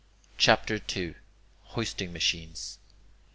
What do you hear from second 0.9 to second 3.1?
II HOISTING MACHINES 1.